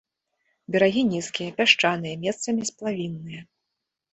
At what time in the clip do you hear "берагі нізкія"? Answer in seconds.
0.75-1.53